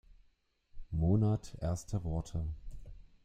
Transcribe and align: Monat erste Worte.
Monat 0.89 1.55
erste 1.59 2.03
Worte. 2.03 2.43